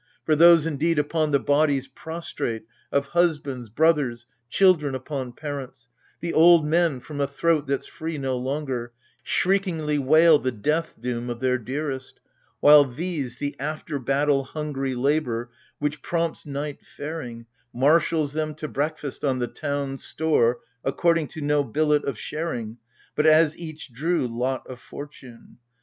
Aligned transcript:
For 0.25 0.35
those, 0.35 0.65
indeed, 0.65 0.97
upon 0.97 1.29
the 1.29 1.37
bodies 1.39 1.87
prostrate 1.87 2.63
Of 2.91 3.09
husbands, 3.09 3.69
brothers, 3.69 4.25
children 4.49 4.95
upon 4.95 5.31
parents— 5.33 5.89
The 6.21 6.33
old 6.33 6.65
men, 6.65 7.01
from 7.01 7.21
a 7.21 7.27
throat 7.27 7.67
that's 7.67 7.85
free 7.85 8.17
no 8.17 8.35
longer, 8.35 8.93
Shriekingly 9.21 9.99
wail 9.99 10.39
the 10.39 10.51
death 10.51 10.95
doom 10.99 11.29
of 11.29 11.39
their 11.39 11.59
dearest: 11.59 12.19
While 12.61 12.85
these— 12.85 13.37
the 13.37 13.55
after 13.59 13.99
battle 13.99 14.43
hungry 14.43 14.95
labour, 14.95 15.51
Which 15.77 16.01
prompts 16.01 16.47
night 16.47 16.83
faring, 16.83 17.45
marshals 17.71 18.33
them 18.33 18.55
to 18.55 18.67
breakfast 18.67 19.23
On 19.23 19.37
the 19.37 19.45
town's 19.45 20.03
store, 20.03 20.61
according 20.83 21.27
to 21.27 21.41
no 21.41 21.63
billet 21.63 22.03
Of 22.05 22.17
sharing, 22.17 22.77
but 23.15 23.27
as 23.27 23.55
each 23.55 23.93
drew 23.93 24.25
lot 24.27 24.65
of 24.65 24.79
fortune. 24.79 25.59